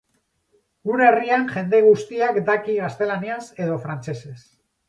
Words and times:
Gure 0.89 1.05
herrian 1.09 1.45
jende 1.57 1.83
guztiak 1.89 2.41
daki 2.49 2.79
gaztelaniaz 2.81 3.41
edo 3.67 3.81
frantsesez. 3.85 4.39